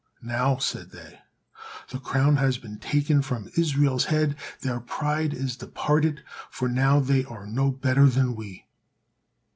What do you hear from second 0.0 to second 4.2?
"Now," said they, "the crown has been taken from Israel's